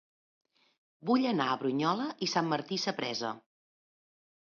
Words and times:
Vull 1.09 1.27
anar 1.33 1.51
a 1.51 1.59
Brunyola 1.65 2.09
i 2.29 2.33
Sant 2.35 2.53
Martí 2.57 2.83
Sapresa 2.89 3.35